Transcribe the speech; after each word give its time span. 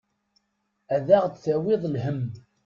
Ad 0.95 1.07
aɣ-d-tawiḍ 1.17 1.81
lhemm. 1.93 2.21